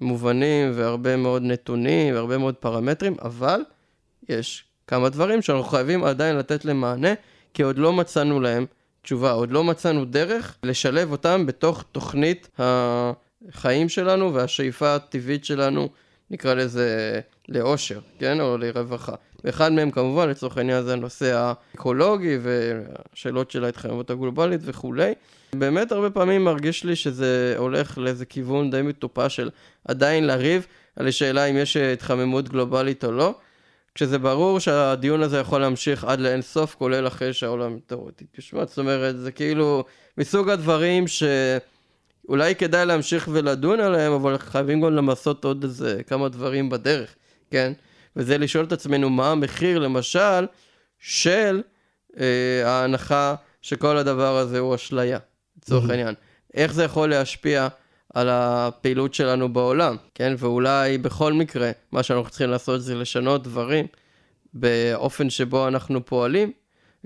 מובנים 0.00 0.72
והרבה 0.74 1.16
מאוד 1.16 1.42
נתונים 1.42 2.14
והרבה 2.14 2.38
מאוד 2.38 2.54
פרמטרים, 2.54 3.16
אבל 3.22 3.60
יש 4.28 4.64
כמה 4.86 5.08
דברים 5.08 5.42
שאנחנו 5.42 5.64
חייבים 5.64 6.04
עדיין 6.04 6.36
לתת 6.36 6.64
להם 6.64 6.80
מענה, 6.80 7.14
כי 7.54 7.62
עוד 7.62 7.78
לא 7.78 7.92
מצאנו 7.92 8.40
להם 8.40 8.66
תשובה, 9.02 9.30
עוד 9.30 9.50
לא 9.50 9.64
מצאנו 9.64 10.04
דרך 10.04 10.56
לשלב 10.62 11.12
אותם 11.12 11.46
בתוך 11.46 11.84
תוכנית 11.92 12.48
החיים 12.58 13.88
שלנו 13.88 14.34
והשאיפה 14.34 14.94
הטבעית 14.94 15.44
שלנו, 15.44 15.88
נקרא 16.30 16.54
לזה 16.54 17.20
לאושר, 17.48 18.00
כן? 18.18 18.40
או 18.40 18.58
לרווחה. 18.58 19.14
ואחד 19.44 19.72
מהם 19.72 19.90
כמובן, 19.90 20.28
לצורך 20.28 20.58
העניין 20.58 20.82
זה 20.82 20.92
הנושא 20.92 21.34
האקולוגי 21.36 22.38
והשאלות 22.42 23.50
של 23.50 23.64
ההתחייבות 23.64 24.10
הגלובלית 24.10 24.60
וכולי. 24.64 25.12
באמת 25.54 25.92
הרבה 25.92 26.10
פעמים 26.10 26.44
מרגיש 26.44 26.84
לי 26.84 26.96
שזה 26.96 27.54
הולך 27.58 27.98
לאיזה 27.98 28.26
כיוון 28.26 28.70
די 28.70 28.82
מטופש 28.82 29.36
של 29.36 29.50
עדיין 29.88 30.26
לריב 30.26 30.66
על 30.96 31.08
השאלה 31.08 31.44
אם 31.44 31.56
יש 31.56 31.76
התחממות 31.76 32.48
גלובלית 32.48 33.04
או 33.04 33.12
לא. 33.12 33.34
כשזה 33.94 34.18
ברור 34.18 34.60
שהדיון 34.60 35.22
הזה 35.22 35.38
יכול 35.38 35.60
להמשיך 35.60 36.04
עד 36.04 36.20
לאין 36.20 36.42
סוף, 36.42 36.74
כולל 36.74 37.06
אחרי 37.06 37.32
שהעולם 37.32 37.78
תאורטית 37.86 38.28
יושמע. 38.36 38.64
זאת 38.64 38.78
אומרת, 38.78 39.18
זה 39.18 39.32
כאילו 39.32 39.84
מסוג 40.18 40.50
הדברים 40.50 41.04
אולי 42.28 42.54
כדאי 42.54 42.86
להמשיך 42.86 43.28
ולדון 43.32 43.80
עליהם, 43.80 44.12
אבל 44.12 44.38
חייבים 44.38 44.80
גם 44.80 44.94
למסות 44.94 45.44
עוד 45.44 45.64
איזה 45.64 46.00
כמה 46.06 46.28
דברים 46.28 46.70
בדרך, 46.70 47.14
כן? 47.50 47.72
וזה 48.16 48.38
לשאול 48.38 48.64
את 48.64 48.72
עצמנו 48.72 49.10
מה 49.10 49.30
המחיר, 49.30 49.78
למשל, 49.78 50.46
של 50.98 51.62
אה, 52.20 52.62
ההנחה 52.64 53.34
שכל 53.62 53.96
הדבר 53.96 54.36
הזה 54.36 54.58
הוא 54.58 54.74
אשליה, 54.74 55.18
לצורך 55.58 55.90
העניין. 55.90 56.14
איך 56.54 56.72
זה 56.72 56.84
יכול 56.84 57.10
להשפיע 57.10 57.68
על 58.14 58.28
הפעילות 58.30 59.14
שלנו 59.14 59.52
בעולם, 59.52 59.96
כן? 60.14 60.34
ואולי 60.38 60.98
בכל 60.98 61.32
מקרה, 61.32 61.70
מה 61.92 62.02
שאנחנו 62.02 62.30
צריכים 62.30 62.50
לעשות 62.50 62.82
זה 62.82 62.94
לשנות 62.94 63.42
דברים 63.42 63.86
באופן 64.54 65.30
שבו 65.30 65.68
אנחנו 65.68 66.06
פועלים. 66.06 66.52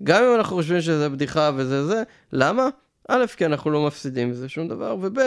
גם 0.05 0.25
אם 0.25 0.35
אנחנו 0.35 0.57
חושבים 0.57 0.81
שזה 0.81 1.09
בדיחה 1.09 1.51
וזה 1.57 1.87
זה, 1.87 2.03
למה? 2.33 2.69
א', 3.09 3.25
כי 3.37 3.47
אנחנו 3.47 3.71
לא 3.71 3.87
מפסידים 3.87 4.31
מזה 4.31 4.49
שום 4.49 4.69
דבר, 4.69 4.97
וב', 5.01 5.19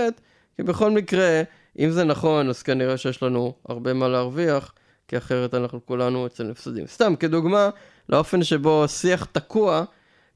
כי 0.55 0.63
בכל 0.63 0.91
מקרה, 0.91 1.41
אם 1.79 1.89
זה 1.89 2.03
נכון, 2.03 2.50
אז 2.50 2.63
כנראה 2.63 2.97
שיש 2.97 3.23
לנו 3.23 3.53
הרבה 3.69 3.93
מה 3.93 4.07
להרוויח, 4.07 4.73
כי 5.07 5.17
אחרת 5.17 5.53
אנחנו 5.53 5.85
כולנו 5.85 6.27
אצל 6.27 6.43
נפסדים. 6.43 6.88
סתם, 6.88 7.15
כדוגמה, 7.15 7.69
לאופן 8.09 8.43
שבו 8.43 8.88
שיח 8.88 9.25
תקוע 9.31 9.83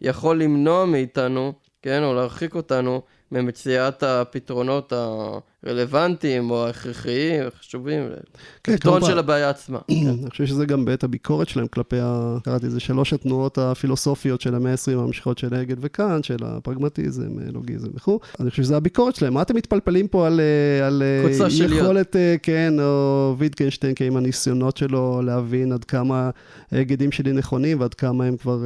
יכול 0.02 0.40
למנוע 0.40 0.86
מאיתנו, 0.86 1.54
כן, 1.82 2.04
או 2.04 2.14
להרחיק 2.14 2.56
אותנו 2.56 3.02
ממציאת 3.32 4.04
הפתרונות 4.04 4.94
הרלוונטיים 5.64 6.52
או 6.52 6.66
ההכרחיים, 6.66 7.44
החשובים, 7.48 8.10
כן, 8.64 8.74
לפתרון. 8.74 9.06
של 9.06 9.20
הבעיה 9.20 9.50
עצמה. 9.50 9.80
אני 9.92 10.30
חושב 10.30 10.46
שזה 10.46 10.66
גם 10.66 10.86
בעת 10.86 11.04
הביקורת 11.04 11.50
שלהם 11.50 11.68
כלפי, 11.68 12.00
ה... 12.00 12.38
קראתי 12.44 12.66
לזה 12.66 12.80
שלוש 12.80 13.14
התנועות 13.14 13.58
הפילוסופיות 13.58 14.42
של 14.42 14.56
המאה 14.56 14.72
ה-20 14.72 14.92
הממשיכות 14.92 15.38
של 15.38 15.54
הגל 15.54 15.76
וקאנט, 15.80 16.24
של 16.24 16.38
הפרגמטיזם, 16.42 17.30
לוגיזם 17.54 17.88
וכו'. 17.96 18.20
אני 18.40 18.50
חושב 18.50 18.64
שזה 18.64 18.78
הביקורת 18.78 19.16
שלהם. 19.16 19.34
מה 19.34 19.42
אתם 19.42 19.56
מתפלפלים 19.56 20.08
פה 20.08 20.28
על, 20.28 20.40
אה, 20.40 20.88
על 20.88 21.04
אה. 21.06 21.48
יכולת, 21.66 22.16
אה, 22.16 22.36
כן, 22.44 22.74
או 22.80 23.36
ויטקנשטיין, 23.38 23.94
כן, 23.96 24.06
עם 24.06 24.18
הניסיונות 24.18 24.78
שלו 24.78 25.22
להבין 25.22 25.72
עד 25.72 25.84
כמה 25.84 26.30
ההיגדים 26.72 27.12
שלי 27.12 27.32
נכונים 27.32 27.80
ועד 27.80 27.94
כמה 27.94 28.26
הם 28.26 28.38
כבר 28.38 28.60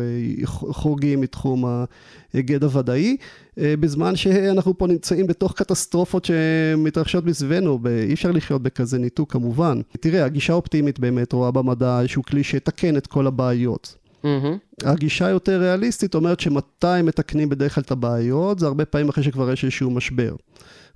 חורגים 0.45 1.21
מתחום 1.21 1.85
ההיגד 2.33 2.63
הוודאי. 2.63 3.17
אה, 3.59 3.73
בזמן 3.79 4.15
שאנחנו 4.15 4.77
פה 4.77 4.87
נמצאים 4.87 5.27
בתוך 5.27 5.53
קטסטרופות 5.53 6.25
שמתרחשות 6.25 7.25
מסביבנו, 7.25 7.79
אי 8.07 8.13
אפשר 8.13 8.31
לחיות 8.31 8.61
בכזה 8.63 8.99
ניתוק 8.99 9.31
כמובן. 9.31 9.81
תראה, 9.99 10.25
הגישה 10.25 10.53
האופטימית 10.53 10.99
באמת 10.99 11.33
רואה 11.33 11.51
במדע 11.51 11.99
איזשהו 11.99 12.23
כלי 12.23 12.43
שיתקן 12.43 12.97
את 12.97 13.07
כל 13.07 13.27
הבעיות. 13.27 13.95
מהמם. 14.23 14.57
הגישה 14.83 15.25
היותר 15.25 15.59
ריאליסטית 15.59 16.15
אומרת 16.15 16.39
שמתי 16.39 17.01
מתקנים 17.03 17.49
בדרך 17.49 17.75
כלל 17.75 17.81
את 17.81 17.91
הבעיות, 17.91 18.59
זה 18.59 18.65
הרבה 18.65 18.85
פעמים 18.85 19.09
אחרי 19.09 19.23
שכבר 19.23 19.51
יש 19.51 19.63
איזשהו 19.63 19.91
משבר. 19.91 20.35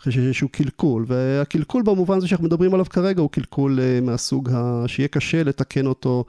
אחרי 0.01 0.13
שיש 0.13 0.25
איזשהו 0.25 0.49
קלקול, 0.49 1.05
והקלקול 1.07 1.83
במובן 1.83 2.17
הזה 2.17 2.27
שאנחנו 2.27 2.45
מדברים 2.45 2.73
עליו 2.73 2.85
כרגע 2.89 3.21
הוא 3.21 3.29
קלקול 3.29 3.79
אה, 3.79 3.99
מהסוג 4.01 4.49
ה... 4.53 4.83
שיהיה 4.87 5.07
קשה 5.07 5.43
לתקן 5.43 5.85
אותו. 5.85 6.25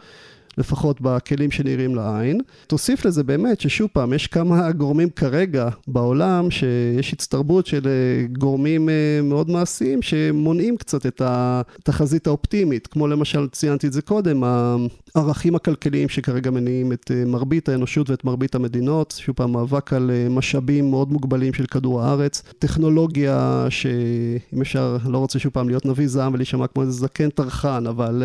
לפחות 0.59 1.01
בכלים 1.01 1.51
שנראים 1.51 1.95
לעין. 1.95 2.41
תוסיף 2.67 3.05
לזה 3.05 3.23
באמת 3.23 3.61
ששוב 3.61 3.89
פעם, 3.93 4.13
יש 4.13 4.27
כמה 4.27 4.71
גורמים 4.81 5.11
כרגע 5.11 5.69
בעולם, 5.89 6.51
שיש 6.51 7.13
הצטרבות 7.13 7.67
של 7.67 7.87
אה, 7.87 8.27
גורמים 8.39 8.89
אה, 8.89 8.95
מאוד 9.23 9.51
מעשיים 9.51 10.03
שמונעים 10.03 10.77
קצת 10.77 11.07
את 11.07 11.23
התחזית 11.25 12.27
האופטימית, 12.27 12.87
כמו 12.87 13.07
למשל, 13.07 13.49
ציינתי 13.49 13.87
את 13.87 13.93
זה 13.93 14.03
קודם, 14.03 14.45
הערכים 15.15 15.55
הכלכליים 15.55 16.09
שכרגע 16.09 16.51
מניעים 16.51 16.93
את 16.93 17.11
אה, 17.15 17.25
מרבית 17.27 17.69
האנושות 17.69 18.11
ואת 18.11 18.25
מרבית 18.25 18.55
המדינות, 18.55 19.15
שוב 19.19 19.37
פעם, 19.37 19.53
מאבק 19.53 19.93
על 19.93 20.11
משאבים 20.31 20.91
מאוד 20.91 21.13
מוגבלים 21.13 21.53
של 21.53 21.67
כדור 21.67 22.03
הארץ, 22.03 22.43
טכנולוגיה 22.59 23.67
שאם 23.71 24.61
אפשר, 24.61 24.97
לא 25.07 25.19
רוצה 25.19 25.39
שוב 25.39 25.53
פעם 25.53 25.69
להיות 25.69 25.87
נביא 25.87 26.09
זעם 26.09 26.35
ולהישמע 26.35 26.67
כמו 26.67 26.83
איזה 26.83 26.93
זקן 26.93 27.31
טרחן, 27.31 27.87
אבל 27.87 28.23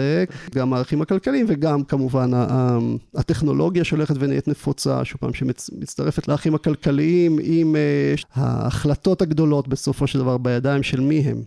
גם 0.55 0.73
הערכים 0.73 1.01
הכלכליים 1.01 1.45
וגם 1.49 1.83
כמובן 1.83 2.18
ה- 2.33 2.77
הטכנולוגיה 3.15 3.83
שהולכת 3.83 4.15
ונהיית 4.19 4.47
נפוצה, 4.47 5.05
שוב 5.05 5.17
פעם, 5.21 5.33
שמצטרפת 5.33 6.27
לערכים 6.27 6.55
הכלכליים 6.55 7.39
עם 7.43 7.75
אה, 7.75 8.13
ההחלטות 8.33 9.21
הגדולות 9.21 9.67
בסופו 9.67 10.07
של 10.07 10.19
דבר 10.19 10.37
בידיים 10.37 10.83
של 10.83 10.99
מי 10.99 11.19
הם. 11.19 11.43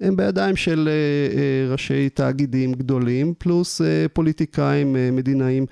הם 0.00 0.16
בידיים 0.16 0.56
של 0.56 0.88
אה, 0.88 0.92
אה, 1.38 1.72
ראשי 1.72 2.08
תאגידים 2.08 2.72
גדולים, 2.72 3.34
פלוס 3.38 3.80
פוליטיקאים 4.12 4.96
מדינאים, 5.12 5.66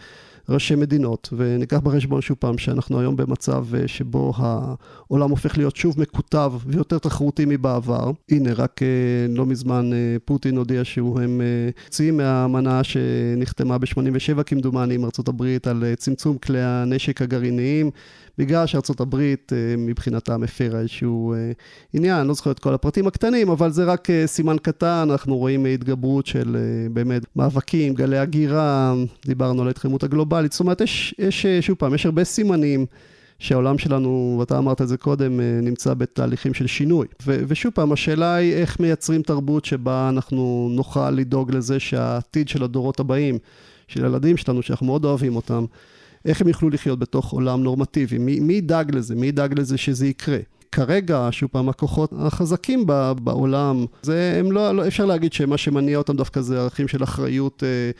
ראשי 0.51 0.75
מדינות. 0.75 1.29
וניקח 1.37 1.79
בחשבון 1.79 2.21
שוב 2.21 2.37
פעם 2.41 2.59
שאנחנו 2.59 3.01
היום 3.01 3.17
במצב 3.17 3.75
אה, 3.75 3.89
שבו 3.89 4.33
העולם 4.37 5.31
הופך 5.31 5.59
להיות 5.59 5.77
שוב 5.77 6.01
מקוטב 6.01 6.53
ויותר 6.67 6.99
תחרותי 6.99 7.45
מבעבר. 7.47 8.11
הנה, 8.31 8.53
רק 8.53 8.83
אה, 8.83 8.89
לא 9.29 9.47
מזמן 9.47 9.93
אה, 9.93 10.17
פוטין 10.25 10.57
הודיע 10.57 10.85
שהוא 10.85 11.21
הם 11.21 11.41
יוצאים 11.87 12.17
מהאמנה 12.17 12.85
שנחתמה 12.85 13.79
ב-87 13.79 14.43
כמדומני 14.43 14.95
עם 14.95 15.05
הברית 15.29 15.67
על 15.67 15.85
צמצום 15.97 16.39
כלי 16.39 16.63
הנשק 16.63 17.23
הגרעיניים. 17.23 17.91
בגלל 18.41 18.67
שארצות 18.67 19.01
הברית 19.01 19.53
אה, 19.53 19.75
מבחינתם 19.79 20.43
הפרה 20.43 20.81
איזשהו 20.81 21.35
אה, 21.35 21.53
עניין, 21.93 22.27
לא 22.27 22.35
זוכר 22.35 22.51
את 22.51 22.59
כל 22.59 22.75
הפרטים 22.75 23.07
הקטנים, 23.07 23.49
אבל 23.49 23.71
זה 23.71 23.85
רק 23.85 24.11
אה, 24.11 24.27
סימן 24.27 24.57
קטן, 24.63 25.09
אנחנו 25.11 25.37
רואים 25.37 25.67
התגברות 25.67 26.27
של 26.27 26.57
באמת 26.93 27.23
מאבקים, 27.37 27.95
גלי 27.95 28.19
הגירה, 28.19 28.95
דיברנו 29.27 29.63
על 29.63 29.69
ההתחממות 29.69 30.03
הגלובלית, 30.03 30.53
זאת 30.53 30.61
אומרת, 30.61 30.81
יש, 30.81 31.15
יש 31.19 31.47
שוב 31.61 31.77
פעם, 31.77 31.95
יש 31.95 32.07
הרבה 32.07 32.25
סימנים. 32.25 32.87
שהעולם 33.43 33.79
שלנו, 33.79 34.37
ואתה 34.41 34.59
אמרת 34.59 34.83
את 34.83 34.89
זה 34.89 34.97
קודם, 34.97 35.41
נמצא 35.63 35.95
בתהליכים 35.95 36.55
של 36.55 36.67
שינוי. 36.67 37.07
ו- 37.27 37.41
ושוב 37.49 37.73
פעם, 37.75 37.93
השאלה 37.93 38.35
היא 38.35 38.55
איך 38.55 38.81
מייצרים 38.81 39.23
תרבות 39.23 39.65
שבה 39.65 40.09
אנחנו 40.09 40.69
נוכל 40.73 41.11
לדאוג 41.11 41.55
לזה 41.55 41.81
שהעתיד 41.81 42.49
של 42.49 42.65
הדורות 42.65 43.01
הבאים, 43.01 43.39
של 43.89 44.05
הילדים 44.05 44.37
שלנו, 44.37 44.63
שאנחנו 44.63 44.87
מאוד 44.87 45.05
אוהבים 45.05 45.37
אותם, 45.37 45.65
איך 46.25 46.41
הם 46.41 46.49
יוכלו 46.49 46.71
לחיות 46.71 46.99
בתוך 46.99 47.33
עולם 47.33 47.63
נורמטיבי? 47.63 48.19
מי, 48.19 48.41
מי 48.41 48.55
ידאג 48.55 48.95
לזה? 48.95 49.15
מי 49.15 49.27
ידאג 49.27 49.59
לזה 49.59 49.79
שזה 49.79 50.07
יקרה? 50.07 50.39
כרגע, 50.73 51.29
שוב 51.31 51.51
פעם, 51.53 51.69
הכוחות 51.69 52.13
החזקים 52.19 52.85
ב- 52.87 53.13
בעולם, 53.23 53.85
זה, 54.03 54.37
הם 54.39 54.53
לא, 54.53 54.73
לא, 54.73 54.87
אפשר 54.87 55.07
להגיד 55.07 55.33
שמה 55.33 55.59
שמניע 55.59 55.99
אותם 55.99 56.17
דווקא 56.17 56.41
זה 56.41 56.61
ערכים 56.61 56.89
של 56.89 57.03
אחריות 57.03 57.63
אה, 57.63 57.91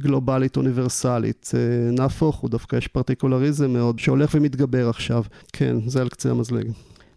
גלובלית 0.00 0.56
אוניברסלית. 0.56 1.50
אה, 1.54 1.90
נהפוך 1.90 2.36
הוא, 2.36 2.50
דווקא 2.50 2.76
יש 2.76 2.88
פרטיקולריזם 2.88 3.70
מאוד, 3.70 3.98
שהולך 3.98 4.30
ומתגבר 4.34 4.88
עכשיו. 4.88 5.22
כן, 5.52 5.76
זה 5.86 6.00
על 6.00 6.08
קצה 6.08 6.30
המזלג. 6.30 6.70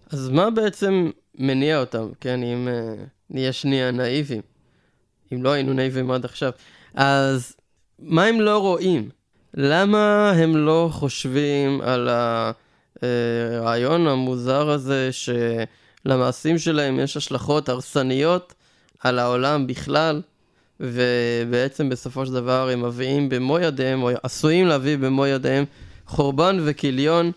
אז 0.09 0.29
מה 0.29 0.49
בעצם 0.49 1.09
מניע 1.39 1.79
אותם, 1.79 2.07
כן, 2.19 2.43
אם 2.43 2.67
uh, 2.67 3.01
נהיה 3.29 3.53
שנייה 3.53 3.91
נאיבים? 3.91 4.41
אם 5.33 5.43
לא 5.43 5.51
היינו 5.51 5.73
נאיבים 5.73 6.11
עד 6.11 6.25
עכשיו. 6.25 6.51
אז 6.93 7.55
מה 7.99 8.23
הם 8.23 8.41
לא 8.41 8.57
רואים? 8.57 9.09
למה 9.53 10.31
הם 10.31 10.57
לא 10.57 10.89
חושבים 10.91 11.81
על 11.81 12.09
הרעיון 13.01 14.07
המוזר 14.07 14.69
הזה 14.69 15.09
שלמעשים 15.11 16.57
שלהם 16.57 16.99
יש 16.99 17.17
השלכות 17.17 17.69
הרסניות 17.69 18.53
על 18.99 19.19
העולם 19.19 19.67
בכלל, 19.67 20.21
ובעצם 20.79 21.89
בסופו 21.89 22.25
של 22.25 22.33
דבר 22.33 22.69
הם 22.69 22.85
מביאים 22.85 23.29
במו 23.29 23.59
ידיהם, 23.59 24.03
או 24.03 24.09
עשויים 24.23 24.67
להביא 24.67 24.97
במו 24.97 25.27
ידיהם, 25.27 25.65
חורבן 26.07 26.57
וכיליון 26.65 27.31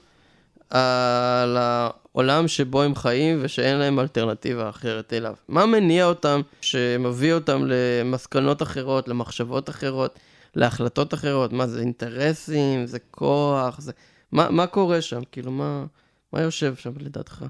על 0.70 1.56
העולם 1.60 2.48
שבו 2.48 2.82
הם 2.82 2.94
חיים 2.94 3.38
ושאין 3.42 3.76
להם 3.76 4.00
אלטרנטיבה 4.00 4.68
אחרת 4.68 5.12
אליו. 5.12 5.34
מה 5.48 5.66
מניע 5.66 6.06
אותם, 6.06 6.40
שמביא 6.60 7.32
אותם 7.32 7.64
למסקנות 7.66 8.62
אחרות, 8.62 9.08
למחשבות 9.08 9.70
אחרות, 9.70 10.18
להחלטות 10.56 11.14
אחרות? 11.14 11.52
מה 11.52 11.66
זה 11.66 11.80
אינטרסים, 11.80 12.86
זה 12.86 12.98
כוח, 13.10 13.80
זה... 13.80 13.92
מה, 14.32 14.50
מה 14.50 14.66
קורה 14.66 15.00
שם? 15.00 15.20
כאילו, 15.32 15.52
מה, 15.52 15.84
מה 16.32 16.40
יושב 16.40 16.74
שם 16.76 16.90
לדעתך? 17.00 17.44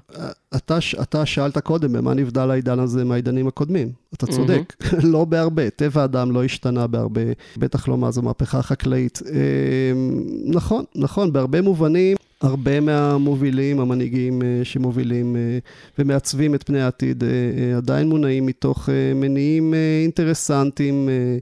אתה, 0.55 0.81
ש- 0.81 0.95
אתה 0.95 1.25
שאלת 1.25 1.57
קודם 1.57 1.93
במה 1.93 2.13
נבדל 2.13 2.51
העידן 2.51 2.79
הזה 2.79 3.03
מהעידנים 3.03 3.47
הקודמים. 3.47 3.91
אתה 4.13 4.27
צודק, 4.27 4.73
לא 5.13 5.25
בהרבה. 5.25 5.69
טבע 5.69 6.01
האדם 6.01 6.31
לא 6.31 6.43
השתנה 6.43 6.87
בהרבה, 6.87 7.21
בטח 7.57 7.87
לא 7.87 7.97
מאז 7.97 8.17
המהפכה 8.17 8.59
החקלאית. 8.59 9.19
אמ, 9.31 10.23
נכון, 10.45 10.83
נכון, 10.95 11.33
בהרבה 11.33 11.61
מובנים, 11.61 12.17
הרבה 12.41 12.79
מהמובילים, 12.79 13.79
המנהיגים 13.79 14.41
אה, 14.41 14.59
שמובילים 14.63 15.35
אה, 15.35 15.57
ומעצבים 15.99 16.55
את 16.55 16.63
פני 16.63 16.81
העתיד, 16.81 17.23
אה, 17.23 17.29
אה, 17.29 17.77
עדיין 17.77 18.09
מונעים 18.09 18.45
מתוך 18.45 18.89
אה, 18.89 19.13
מניעים 19.15 19.73
אה, 19.73 19.79
אינטרסנטיים, 20.03 21.09
אה, 21.09 21.37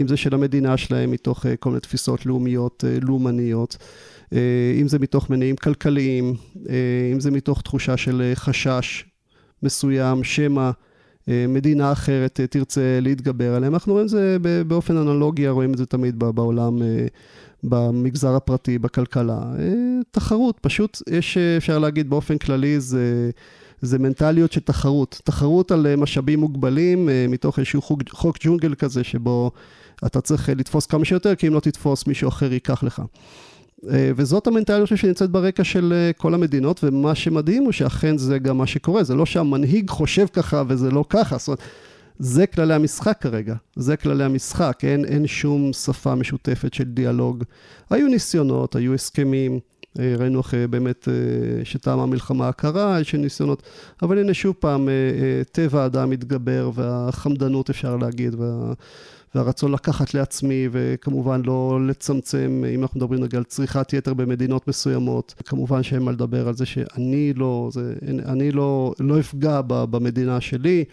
אם 0.00 0.08
זה 0.08 0.16
של 0.16 0.34
המדינה 0.34 0.76
שלהם, 0.76 1.10
מתוך 1.10 1.46
אה, 1.46 1.56
כל 1.56 1.70
מיני 1.70 1.80
תפיסות 1.80 2.26
לאומיות, 2.26 2.84
אה, 2.86 2.98
לאומניות. 3.02 3.76
אה, 4.32 4.38
אם 4.80 4.88
זה 4.88 4.98
מתוך 4.98 5.30
מניעים 5.30 5.56
כלכליים, 5.56 6.34
אה, 6.68 6.74
אם 7.12 7.20
זה 7.20 7.30
מתוך 7.30 7.62
תחושה 7.62 7.96
של 7.96 8.22
אה, 8.22 8.34
חשש 8.34 9.04
מסוים, 9.62 10.24
שמא 10.24 10.70
אה, 11.28 11.44
מדינה 11.48 11.92
אחרת 11.92 12.40
אה, 12.40 12.46
תרצה 12.46 12.98
להתגבר 13.02 13.54
עליהם. 13.54 13.74
אנחנו 13.74 13.92
רואים 13.92 14.04
את 14.04 14.10
זה 14.10 14.36
באופן 14.66 14.96
אנלוגי, 14.96 15.48
רואים 15.48 15.72
את 15.72 15.78
זה 15.78 15.86
תמיד 15.86 16.18
בעולם, 16.18 16.82
אה, 16.82 17.06
במגזר 17.62 18.36
הפרטי, 18.36 18.78
בכלכלה. 18.78 19.42
אה, 19.58 19.72
תחרות, 20.10 20.58
פשוט 20.60 21.02
יש, 21.10 21.38
אה, 21.38 21.56
אפשר 21.56 21.78
להגיד 21.78 22.10
באופן 22.10 22.38
כללי, 22.38 22.80
זה... 22.80 23.30
זה 23.80 23.98
מנטליות 23.98 24.52
של 24.52 24.60
תחרות. 24.60 25.20
תחרות 25.24 25.70
על 25.70 25.96
משאבים 25.96 26.40
מוגבלים, 26.40 27.08
מתוך 27.28 27.58
איזשהו 27.58 27.82
חוק, 27.82 28.02
חוק 28.10 28.36
ג'ונגל 28.40 28.74
כזה, 28.74 29.04
שבו 29.04 29.50
אתה 30.06 30.20
צריך 30.20 30.48
לתפוס 30.48 30.86
כמה 30.86 31.04
שיותר, 31.04 31.34
כי 31.34 31.48
אם 31.48 31.54
לא 31.54 31.60
תתפוס, 31.60 32.06
מישהו 32.06 32.28
אחר 32.28 32.52
ייקח 32.52 32.82
לך. 32.82 33.02
וזאת 34.16 34.46
המנטליות 34.46 34.88
שנמצאת 34.88 35.30
ברקע 35.30 35.64
של 35.64 36.10
כל 36.16 36.34
המדינות, 36.34 36.84
ומה 36.84 37.14
שמדהים 37.14 37.64
הוא 37.64 37.72
שאכן 37.72 38.18
זה 38.18 38.38
גם 38.38 38.58
מה 38.58 38.66
שקורה, 38.66 39.04
זה 39.04 39.14
לא 39.14 39.26
שהמנהיג 39.26 39.90
חושב 39.90 40.26
ככה 40.32 40.62
וזה 40.68 40.90
לא 40.90 41.04
ככה, 41.08 41.38
זאת 41.38 41.48
אומרת, 41.48 41.60
זה 42.18 42.46
כללי 42.46 42.74
המשחק 42.74 43.16
כרגע, 43.20 43.54
זה 43.76 43.96
כללי 43.96 44.24
המשחק, 44.24 44.78
אין, 44.82 45.04
אין 45.04 45.26
שום 45.26 45.72
שפה 45.72 46.14
משותפת 46.14 46.74
של 46.74 46.84
דיאלוג. 46.84 47.44
היו 47.90 48.08
ניסיונות, 48.08 48.76
היו 48.76 48.94
הסכמים, 48.94 49.58
אה, 49.98 50.14
ראינו 50.18 50.40
אחרי 50.40 50.66
באמת 50.66 51.08
אה, 51.08 51.64
שטעם 51.64 51.98
המלחמה 51.98 52.48
הקרה, 52.48 53.00
יש 53.00 53.14
ניסיונות, 53.14 53.62
אבל 54.02 54.18
הנה 54.18 54.34
שוב 54.34 54.54
פעם, 54.58 54.88
אה, 54.88 54.94
טבע 55.52 55.82
האדם 55.82 56.10
מתגבר 56.10 56.70
והחמדנות 56.74 57.70
אפשר 57.70 57.96
להגיד, 57.96 58.34
וה... 58.34 58.72
והרצון 59.34 59.72
לקחת 59.72 60.14
לעצמי, 60.14 60.68
וכמובן 60.72 61.42
לא 61.44 61.86
לצמצם, 61.86 62.64
אם 62.74 62.82
אנחנו 62.82 63.00
מדברים 63.00 63.20
נגיד 63.20 63.36
על 63.36 63.44
צריכת 63.44 63.92
יתר 63.92 64.14
במדינות 64.14 64.68
מסוימות, 64.68 65.34
כמובן 65.44 65.82
שאין 65.82 66.02
מה 66.02 66.12
לדבר 66.12 66.48
על 66.48 66.54
זה 66.54 66.66
שאני 66.66 67.32
לא, 67.36 67.68
זה, 67.72 67.94
אני 68.26 68.52
לא, 68.52 68.94
לא 69.00 69.20
אפגע 69.20 69.60
במדינה 69.66 70.40
שלי. 70.40 70.84